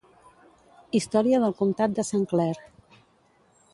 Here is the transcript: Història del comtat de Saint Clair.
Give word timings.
Història 0.99 1.41
del 1.43 1.55
comtat 1.59 1.93
de 1.99 2.07
Saint 2.11 2.25
Clair. 2.33 2.57